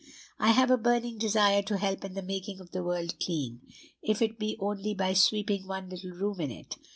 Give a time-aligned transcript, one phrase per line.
[0.39, 3.61] "I have a burning desire to help in the making of the world clean,
[4.01, 6.75] if it be only by sweeping one little room in it.